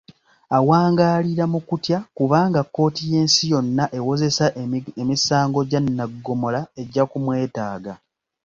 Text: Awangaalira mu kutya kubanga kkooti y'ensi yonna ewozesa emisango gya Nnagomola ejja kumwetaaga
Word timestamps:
Awangaalira 0.57 1.43
mu 1.53 1.59
kutya 1.67 1.97
kubanga 2.17 2.59
kkooti 2.65 3.03
y'ensi 3.11 3.43
yonna 3.51 3.83
ewozesa 3.97 4.45
emisango 5.01 5.59
gya 5.69 5.79
Nnagomola 5.83 6.61
ejja 6.81 7.03
kumwetaaga 7.11 7.93